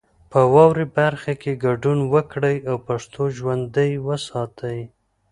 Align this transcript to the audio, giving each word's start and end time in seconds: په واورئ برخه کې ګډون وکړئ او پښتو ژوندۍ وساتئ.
په 0.31 0.39
واورئ 0.53 0.85
برخه 0.97 1.33
کې 1.41 1.61
ګډون 1.65 1.99
وکړئ 2.13 2.57
او 2.69 2.75
پښتو 2.87 3.21
ژوندۍ 3.37 3.91
وساتئ. 4.07 4.79